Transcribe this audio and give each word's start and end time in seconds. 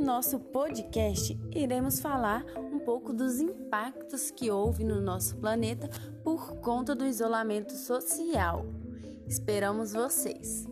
no 0.00 0.06
nosso 0.06 0.38
podcast 0.38 1.38
iremos 1.54 2.00
falar 2.00 2.42
um 2.56 2.78
pouco 2.78 3.12
dos 3.12 3.38
impactos 3.38 4.30
que 4.30 4.50
houve 4.50 4.82
no 4.82 4.98
nosso 4.98 5.36
planeta 5.36 5.90
por 6.24 6.56
conta 6.60 6.94
do 6.94 7.04
isolamento 7.04 7.74
social. 7.74 8.64
Esperamos 9.28 9.92
vocês! 9.92 10.69